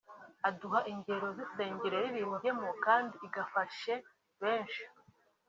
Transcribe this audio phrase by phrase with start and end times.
[0.47, 3.93] aduha ingero z’insengero yayiririmbyemo kandi igafashe
[4.41, 4.83] benshi